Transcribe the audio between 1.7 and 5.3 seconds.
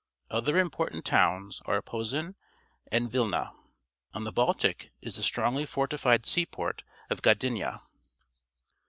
Posen and Vilna. On the Baltic is the